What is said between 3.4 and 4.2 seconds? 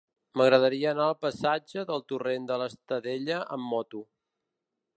amb moto.